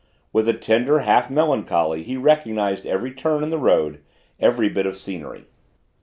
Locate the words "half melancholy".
1.01-2.01